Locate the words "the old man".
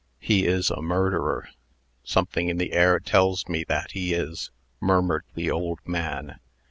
5.35-6.39